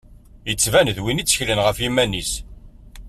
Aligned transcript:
Yettban 0.49 0.87
d 0.95 0.97
win 1.03 1.21
i 1.21 1.23
tteklen 1.25 1.63
ɣef 1.65 1.77
yiman-is. 1.83 2.31